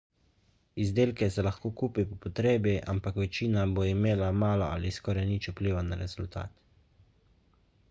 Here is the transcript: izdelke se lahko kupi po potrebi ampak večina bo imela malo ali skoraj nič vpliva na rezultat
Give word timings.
izdelke 0.83 1.27
se 1.35 1.43
lahko 1.47 1.71
kupi 1.81 2.05
po 2.13 2.17
potrebi 2.23 2.73
ampak 2.95 3.21
večina 3.25 3.67
bo 3.77 3.87
imela 3.91 4.31
malo 4.47 4.71
ali 4.79 4.95
skoraj 4.99 5.31
nič 5.35 5.53
vpliva 5.55 5.87
na 5.93 6.01
rezultat 6.03 6.59